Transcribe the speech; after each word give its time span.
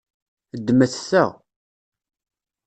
Ddmet 0.57 0.93
ta. 1.09 1.25